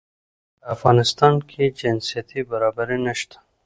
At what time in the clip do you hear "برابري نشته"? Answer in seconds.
2.49-3.37